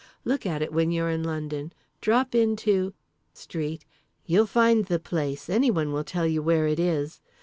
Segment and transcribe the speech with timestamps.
[0.25, 2.95] Look at it when you're in London, drop in to——
[3.43, 3.85] Street,
[4.25, 7.21] you'll find the place, anyone will tell you where it is.